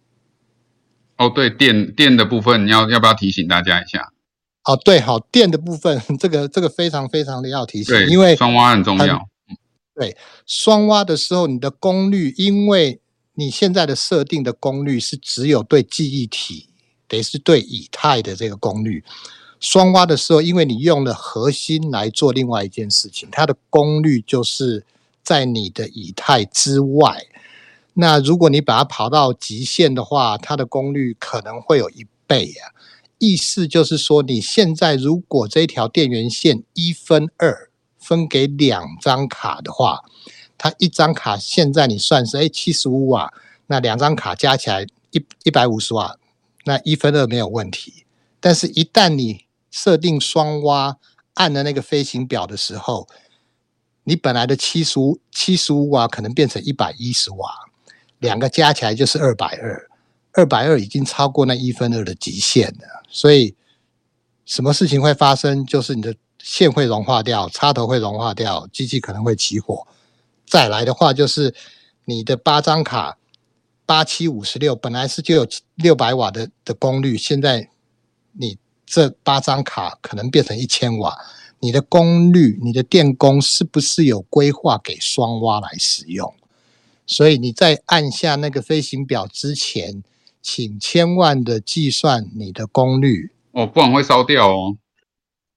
[1.21, 4.12] 哦，对电电的部分，要要不要提醒大家一下？
[4.63, 9.27] 哦，对，好电的部分，这个这个非常非常的要提醒，因为双挖很重要。
[9.93, 12.99] 对，双挖的时候，你的功率，因为
[13.36, 16.69] 你现在的设定的功率是只有对记忆体，
[17.07, 19.03] 得是对以太的这个功率。
[19.60, 24.84] 双挖的时候，因为你用了核心来做另外一件事情，它的功率就是
[25.21, 27.23] 在你的以太之外。
[27.93, 32.71] 那如果你把它跑到极限的话，它的功率可能会有一倍啊。
[33.17, 40.04] 意思就是说，你现在如果这条电源线一分二分给两张卡的话，
[40.58, 43.34] 它一张卡现在你算是哎七十五瓦，
[43.67, 46.17] 那两张卡加起来一一百五十瓦，
[46.65, 48.06] 那一分二没有问题。
[48.39, 50.97] 但是，一旦你设定双挖
[51.36, 53.08] 按的那个飞行表的时候，
[54.06, 57.70] 你本来的七十五七十五瓦可能变成一百一十瓦。
[58.21, 59.89] 两个加起来就是二百二，
[60.34, 63.03] 二百二已经超过那一分二的极限了。
[63.10, 63.55] 所以，
[64.45, 65.65] 什么事情会发生？
[65.65, 69.86] 就是你的线会融化掉，插头会融化掉，机器可能会起火。
[70.45, 71.53] 再来的话，就是
[72.05, 73.17] 你的八张卡
[73.86, 77.69] 八七五十六，本来是就有六百瓦的的功率，现在
[78.34, 81.17] 你这八张卡可能变成一千瓦，
[81.60, 86.31] 你的功率、你的电工是不是有规划给双挖来使用？
[87.12, 90.02] 所以你在按下那个飞行表之前，
[90.41, 94.78] 请千万的计算你的功率，哦，不然会烧掉哦。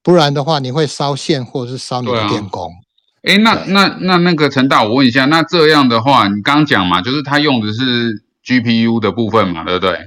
[0.03, 2.73] 不然的话你会烧线或者是烧你的电工。
[3.21, 9.97] 哎，那那那那个陈大，我问一下，那这样的话，你刚刚讲嘛，就是他用的是 GPU 的部分嘛，对不对？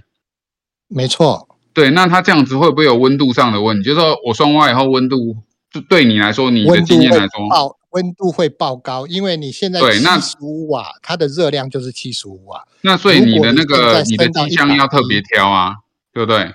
[0.86, 3.84] 没错，对，那它这样子会不会有温度上的问题？
[3.84, 5.38] 就是说我双挖以后温度，
[5.72, 12.64] 就对你来说，你的经验来说，爆，温度会爆高，因为你现在七对那十五瓦，它的热量就是七十五瓦。
[12.82, 15.74] 那所以你的那个你的机箱要特别挑啊，
[16.12, 16.52] 对不对？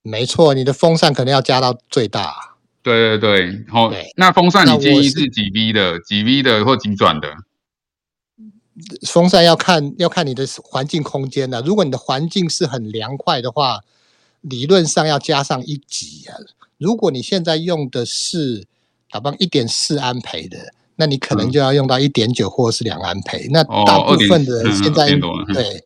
[0.00, 2.34] 没错，你的风扇可能要加到最大。
[2.82, 7.28] 对对对，好对，那风扇你建议是是几 V 的、几 V 的或几转的？
[9.06, 13.80] 风扇要看要看你的环境空间的、如果你的环境是很凉快的话，
[14.40, 16.34] 理论上要加上一级啊。
[16.78, 18.66] 如果你现在用的是
[19.12, 20.56] 打棒一点四安培的，
[20.96, 23.46] 那你可能嗯就要用到一点九或者是两安培。
[23.50, 25.20] 那哦大部分的人现在、嗯 2.
[25.20, 25.84] 多嗯对，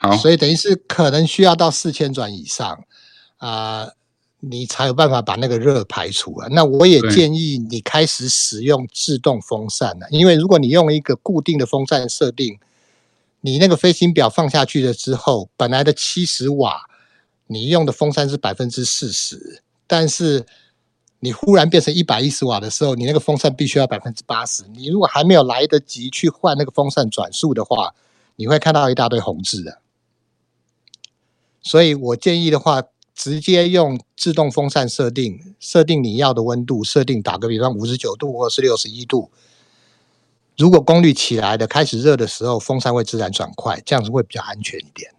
[0.00, 2.84] 好，所以等于是可能需要到四千转以上
[3.38, 3.88] 啊、
[4.40, 6.48] 你才有办法把那个热排除啊。
[6.50, 12.58] 那我也建议你开始使用自动风扇了、因为如果你用一个固定的风扇设定，
[13.40, 16.82] 你那个飞行表放下去了之后，本来的七十瓦，
[17.46, 20.44] 你用的风扇是百分之四十，但是
[21.20, 24.64] 你忽然变成一百一十瓦的时候，你那个风扇必须要百分之八十。
[24.74, 27.94] 你如果还没有来得及去换那个风扇转速的话，
[28.36, 29.80] 你会看到一大堆红字的。
[31.62, 32.82] 所以我建议的话，
[33.14, 39.30] 直接用自动风扇设定，设定你要的温度，设定打个比方五十九度或是六十一度。
[40.56, 45.12] 如果功率起来的开始热的时候，风扇会自然转快，这样子会比较安全一点。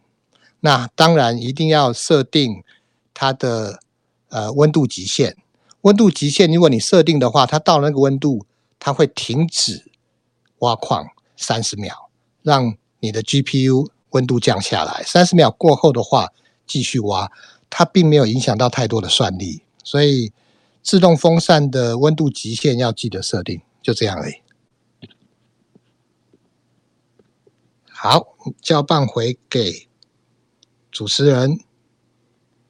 [0.61, 2.63] 那当然一定要设定
[3.13, 3.79] 它的
[4.29, 5.37] 呃温度极限，
[5.81, 8.45] 温度极限如果你设定的话，它到了那个温度，
[8.79, 9.91] 它会停止
[10.59, 12.09] 挖矿三十秒，
[12.43, 15.03] 让你的 GPU 温度降下来。
[15.03, 16.29] 三十秒过后的话，
[16.67, 17.31] 继续挖，
[17.69, 20.31] 它并没有影响到太多的算力，所以
[20.83, 24.33] 自动风扇的温度极限要记得设定，就这样而已。
[27.87, 29.87] 好，交棒回给
[30.91, 31.59] 主持人。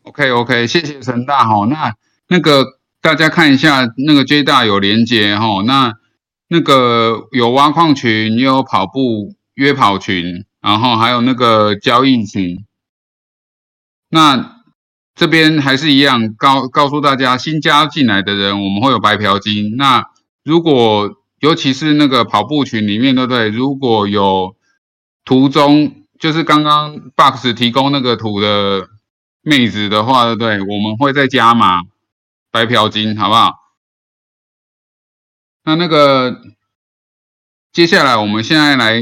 [0.04, 1.66] OK OK，谢谢陈大哈。
[1.68, 1.96] 那
[2.28, 5.64] 那个大家看一下，那个 J 大有连接哈。
[5.66, 5.94] 那
[6.48, 12.64] 那个有挖矿群，也有跑步约跑群，然后还有那个交易群。
[14.10, 14.58] 那
[15.16, 19.76] 这边还是一样告告诉大家，新加进来的人我们会有白嫖金。
[19.78, 20.06] 那
[20.44, 21.10] 如果
[21.40, 23.50] 尤其是那个跑步群里面，对不对？
[23.50, 24.56] 如果有
[25.26, 28.90] 图中就是刚刚 Box 提供那个图的
[29.42, 30.60] 妹子的话，对不对？
[30.62, 31.82] 我们会再加码
[32.52, 33.54] 白嫖金，好不好？
[35.64, 36.42] 那那个
[37.72, 39.00] 接下来我们现在来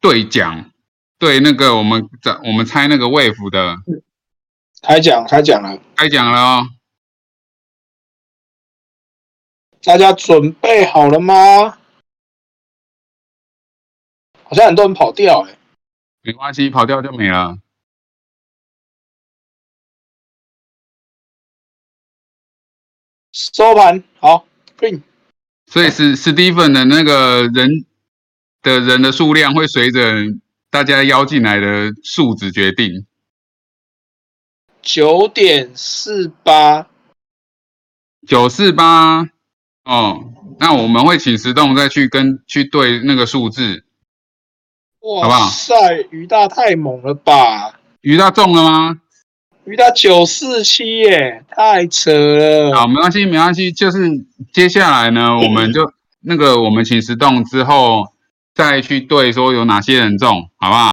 [0.00, 0.70] 对讲，
[1.18, 3.76] 对那个我们在我们猜那个 wave 的
[4.82, 6.68] 开讲开讲了，开讲了哦。
[9.82, 11.78] 大家准备好了吗？
[14.44, 15.58] 好像很多人跑掉哎、
[16.20, 17.58] 没关系，跑掉就没了。
[23.34, 24.46] 收盘好
[24.78, 25.02] ，print
[25.66, 27.84] 所以是 Steven 的那个人
[28.62, 29.98] 的人的数量会随着
[30.70, 33.04] 大家邀进来的数值决定。
[34.80, 36.86] 九点四八，
[38.24, 39.28] 九四八
[39.82, 43.84] 哦，那我们会请石栋再去跟去对那个数字。
[45.00, 45.74] 好不好哇塞，
[46.12, 47.80] 于大太猛了吧！
[48.00, 49.00] 鱼大中了吗？
[49.66, 52.74] 于大九四七耶，太扯了。
[52.74, 53.72] 好，没关系，没关系。
[53.72, 53.98] 就是
[54.52, 58.04] 接下来呢，我们就 那个我们请石洞之后
[58.54, 60.90] 再去对说有哪些人中，好不好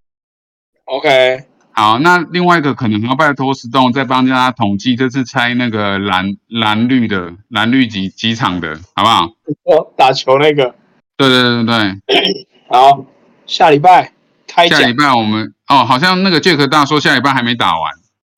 [0.86, 1.44] ？OK，
[1.74, 9.30] 好，那另外一个可能要拜托石洞再帮大家统计这次猜那个蓝蓝绿的蓝绿几几场的，好不好？
[9.64, 10.76] 我打球那个
[11.18, 13.06] 对对对对 好，
[13.46, 14.14] 下礼拜
[14.48, 14.94] 开，下礼。
[14.94, 17.92] 拜我们哦，好像那个 Jack 大说下礼拜还没打完，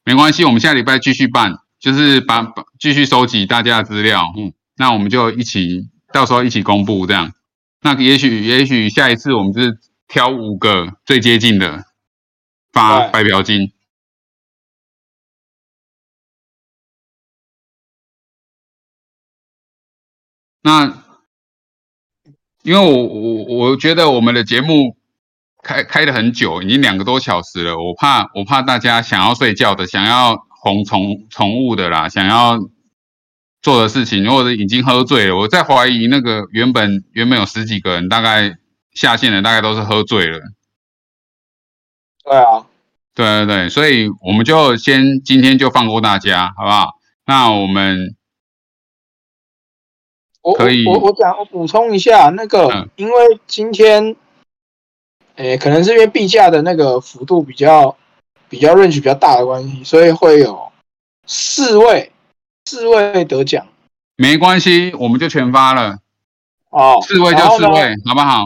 [0.06, 7.34] 没关系，我们下礼拜继续办，就是把把继续收集大家的资料，嗯，那我们就一起到时候一起公布这样。
[7.82, 9.78] 那也许也许下一次我们就是
[10.08, 11.86] 挑五个最接近的
[12.72, 13.72] 发白嫖金。
[20.62, 21.04] 那
[22.62, 24.96] 因为我我我觉得我们的节目
[25.64, 32.60] 开开了很久，已经两个多小时了，我怕我怕大家想要睡觉的，想要哄宠宠物的啦，想要
[33.62, 35.38] 做的事情，或者已经喝醉了。
[35.38, 38.58] 我在怀疑那个原本原本有十几个人，大概
[38.94, 40.40] 下线的大概都是喝醉了。
[42.26, 42.66] 对啊，
[43.16, 46.90] 对对对，所以我们就先今天就放过大家，好不好？
[47.26, 48.16] 那我们
[50.42, 54.16] 我可以我我讲我补充一下，那个、嗯因为今天，
[55.36, 57.96] 诶，可能是因为币价的那个幅度比较
[58.50, 60.72] 比较 range 比较大的关系，所以会有
[61.26, 62.12] 四位
[62.66, 63.66] 四位得奖
[64.16, 65.98] 没关系，我们就全发了，
[66.70, 68.46] 哦，四位就四位，好不好？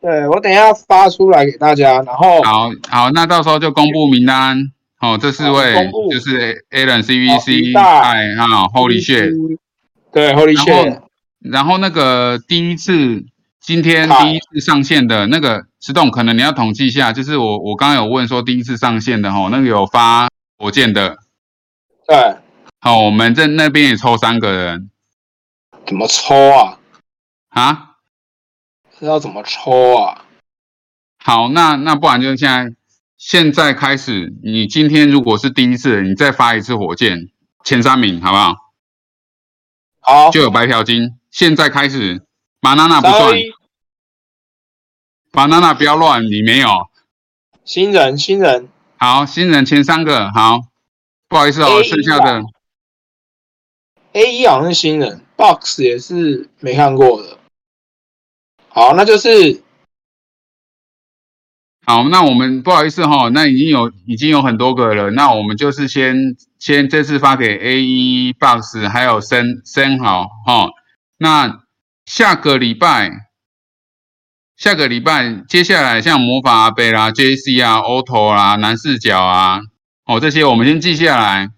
[0.00, 4.72] 对我等一下发出来给大家，然后好好，那到时候就公布名单。
[5.00, 5.74] 哦，这四位
[6.10, 9.58] 就是 Alan 好 CVC 一大哎哈 Holy shit，
[10.12, 11.08] 对 Holy 然 shit，后
[11.38, 13.24] 然后那个第一次
[13.68, 21.18] 今天第一次上线的那个石洞，可能你要统计一下，就是我我刚刚有问说第一次上线的哈，那个有发火箭的，
[22.06, 22.38] 对，
[22.80, 24.88] 好，我们在那边也抽三个人
[25.86, 26.78] 怎么抽啊？
[27.50, 27.84] 啊。
[28.98, 30.24] 是要怎么抽啊？
[31.22, 32.74] 好，那那不然就现在
[33.18, 37.28] 现在开始，你今天如果是第一次，你再发一次火箭
[37.64, 38.54] 前三名，好不好？
[40.00, 41.18] 好，就有白嫖金。
[41.30, 42.22] 现在开始
[42.62, 43.42] ，banana 不算一，
[45.32, 46.88] ，banana 不要乱，你没有。
[47.64, 48.68] 新人新人。
[48.96, 50.60] 好，新人前三个，好，
[51.28, 52.42] 不好意思哦，剩下的。
[54.12, 57.38] A 一好像是新人，Box 也是没看过的。
[58.70, 59.62] 好，那就是
[61.84, 70.70] 好，那我们不好意思哈、那已经有已经有很多个了，那我们就是先先这次发给 A 一 Box 还有森森好哈、
[71.18, 71.64] 那
[72.06, 73.27] 下个礼拜
[74.58, 79.60] 下个礼拜接下来像魔法阿贝啦、JC 啊、Auto 啦、男视角啊，
[80.04, 81.50] 哦这些我们先记下来，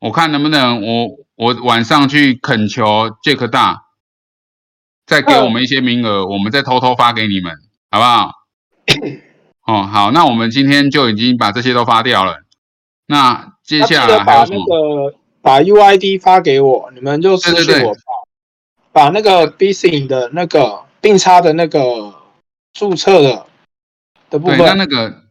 [0.00, 1.06] 我看能不能我
[1.36, 3.84] 我晚上去恳求 Jack 大，
[5.06, 7.54] 再给我们一些名额，我们再偷偷发给你们，
[7.92, 8.32] 好不好？
[9.72, 12.38] 哦，好，那我们今天就已经把这些都发掉了。
[13.06, 14.66] 那接下得把那来还有什么？
[14.66, 18.00] 个把 UID 发给我，你们就私信我吧。
[18.90, 22.12] 把那个 b i i n 的那个并插的那个
[22.76, 23.46] 注册的
[24.28, 25.22] 的部对，那，那个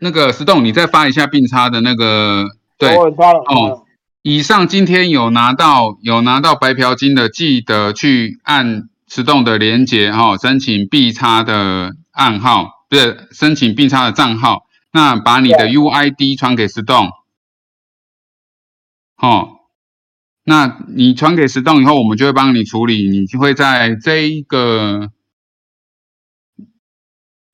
[0.00, 2.46] 那个石洞，你再发一下并差的那个，
[2.78, 3.40] 对，我发了。
[3.40, 3.84] 哦
[4.22, 14.64] 以上今天有拿到有拿到白嫖金的，记得去按石洞的连接哈、申请必差的暗号，不是申请必差的账号。
[14.92, 17.08] 那把你的 UID 传给石洞，
[19.16, 19.60] 哦，
[20.44, 25.10] 那你传给石洞以后，我们就会帮你处理，你就会在这一个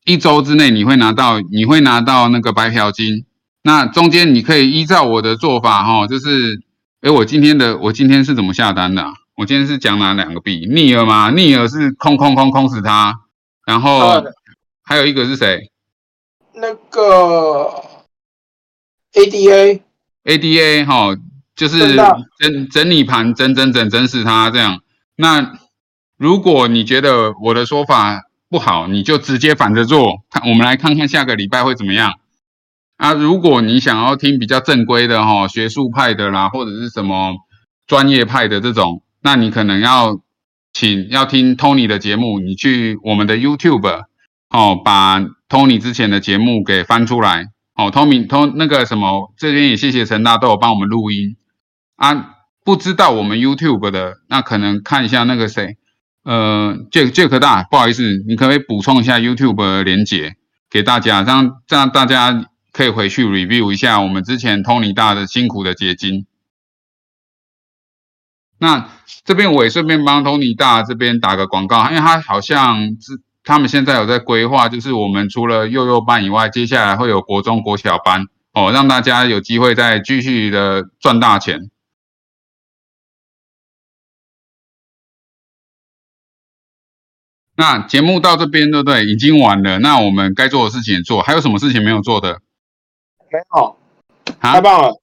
[0.04, 3.24] 一周之内，你会拿到你会拿到那个白嫖金。
[3.62, 6.60] 那中间你可以依照我的做法哈、就是，
[7.00, 10.66] 诶，我今天的我今天是怎么下单的啊、我今天是讲哪两个币？
[10.70, 11.30] 逆尔吗？
[11.30, 13.20] 逆尔是空空空空死他，
[13.66, 14.26] 然后嗯
[14.82, 15.70] 还有一个是谁
[16.52, 17.82] 那个
[19.14, 21.16] ADA？ADA 哈、
[21.56, 21.96] 就是
[22.38, 24.82] 整整理盘整整整整死他这样。
[25.16, 25.58] 那
[26.18, 28.24] 如果你觉得我的说法
[28.54, 32.20] 不好，你就直接反着做，看我们来看看下个礼拜会怎么样。
[32.96, 37.34] 啊，如果你想要听比较正规的哈、学术派的啦，或者是什么
[37.88, 40.20] 专业派的这种，那你可能要
[40.72, 44.04] 请要听 Tony 的节目，你去我们的 YouTube
[44.50, 47.90] 哦，把 Tony 之前的节目给翻出来哦。
[47.90, 51.34] Tony Tony 那个什么，这边也谢谢陈大都有帮我们录音
[51.96, 52.36] 啊。
[52.64, 55.76] 不知道我们 YouTube 的，那可能看一下那个谁，
[56.24, 60.36] 呃，Jack Jack 大，不好意思，你可不可以补充一下 YouTube 的连接
[60.70, 66.26] 给大家，这样这样大家可以回去 review 一下我们之前 Tony 大的辛苦的结晶。
[68.58, 68.88] 那
[69.24, 81.70] 这边我也顺便帮 Tony 大这边打个广告，因为他好像是他们现在有在规划，就是我们除了幼幼班以外，接下来会有国中、国小班哦，让大家有机会再继续的赚大钱。
[87.56, 89.04] 那节目到这边对不对？
[89.06, 92.40] 已经完了，那我们该做的事情也做，还有什么事情没有做的
[93.30, 93.76] 没有，
[94.40, 94.60] 啊太？
[94.60, 95.00] 棒了，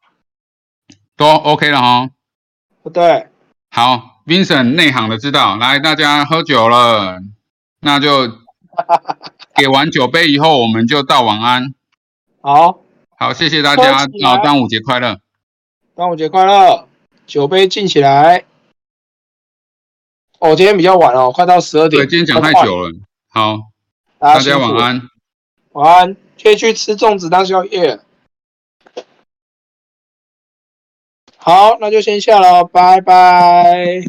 [1.16, 2.10] 都 OK 了哈。
[2.84, 3.28] 不对，
[3.70, 7.22] 好，Vincent 内行的知道，来大家喝酒了，
[7.80, 8.28] 那就
[9.56, 11.74] 给完酒杯以后，我们就道晚安。
[12.42, 12.80] 好，
[13.18, 15.20] 好，谢谢大家，喝起来哦，端午节快乐。
[15.96, 16.88] 端午节快乐，
[17.28, 18.44] 酒杯敬起来。
[20.42, 22.02] 哦，今天比较晚哦，快到十二点。
[22.02, 22.92] 对，今天讲太久了，
[23.30, 23.60] 好，
[24.18, 25.02] 大大家晚，安。
[25.74, 28.00] 晚安，可以去吃粽子当宵夜。
[31.38, 34.02] 好，那就先下了，拜拜。